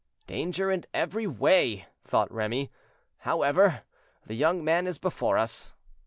"Danger 0.25 0.83
every 0.95 1.27
way," 1.27 1.85
thought 2.05 2.31
Remy; 2.31 2.71
"however, 3.19 3.83
the 4.25 4.33
young 4.33 4.63
man 4.63 4.87
is 4.87 4.97
before 4.97 5.37
us." 5.37 5.73